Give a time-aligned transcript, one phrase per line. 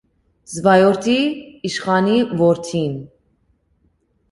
[0.53, 1.17] Սկայորդի
[1.69, 2.99] իշխանի որդին։